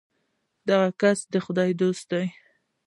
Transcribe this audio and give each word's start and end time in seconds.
دغه 0.69 0.89
کس 1.01 1.19
د 1.33 1.35
خدای 1.45 1.71
دوست 1.81 2.05
دی. 2.11 2.25